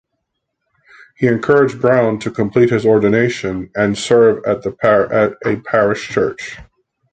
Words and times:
He 1.15 1.27
encouraged 1.27 1.79
Browne 1.79 2.17
to 2.21 2.31
complete 2.31 2.71
his 2.71 2.87
ordination 2.87 3.69
and 3.75 3.95
serve 3.95 4.43
at 4.45 4.65
a 4.65 5.61
parish 5.63 6.09
church. 6.09 6.57